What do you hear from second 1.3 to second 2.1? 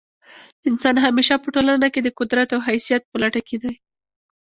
په ټولنه کښي د